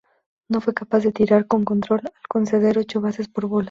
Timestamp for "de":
1.03-1.11